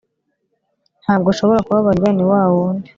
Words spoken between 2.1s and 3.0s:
ni wa wundi